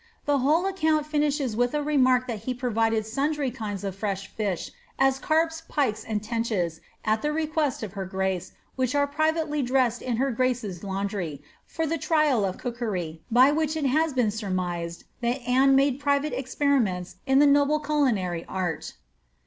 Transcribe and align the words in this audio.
rhe 0.27 0.39
whole 0.39 0.65
account 0.65 1.05
finishes 1.05 1.55
with 1.55 1.75
a 1.75 1.83
remark 1.83 2.25
that 2.25 2.39
he 2.39 2.53
had 2.53 2.59
provided 2.59 3.05
sundry 3.05 3.51
kinds 3.51 3.83
of 3.83 3.95
fresh 3.95 4.33
fish, 4.33 4.71
as 4.97 5.19
carps, 5.19 5.61
pikes, 5.69 6.03
and 6.03 6.23
tenches, 6.23 6.79
at 7.05 7.21
the 7.21 7.31
request 7.31 7.83
of 7.83 7.93
her 7.93 8.07
jrace, 8.07 8.51
which 8.75 8.95
were 8.95 9.05
privsiely 9.05 9.63
dressed 9.63 10.01
in 10.01 10.17
her 10.17 10.31
grace's 10.31 10.83
laundry, 10.83 11.39
for 11.67 11.85
the 11.85 11.99
trial 11.99 12.51
ff 12.51 12.57
rookery, 12.65 13.19
by 13.29 13.51
wliich 13.51 13.75
it 13.75 13.85
has 13.85 14.11
been 14.11 14.29
suroiised 14.31 15.03
that 15.21 15.37
Anne 15.47 15.75
made 15.75 15.99
private 15.99 16.33
ex 16.35 16.55
priimenta 16.55 17.13
in 17.27 17.37
the 17.37 17.45
noble 17.45 17.79
culinary 17.79 18.43
art. 18.49 18.93